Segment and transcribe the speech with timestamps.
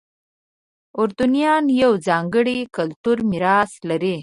[0.99, 4.15] اردنیان یو ځانګړی کلتوري میراث لري.